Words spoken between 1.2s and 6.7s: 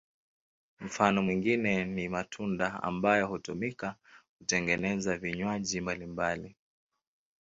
mwingine ni matunda ambayo hutumika kutengeneza vinywaji mbalimbali.